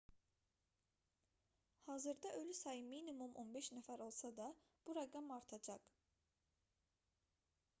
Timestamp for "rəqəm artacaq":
4.99-5.85